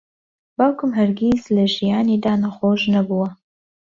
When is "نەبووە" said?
2.93-3.29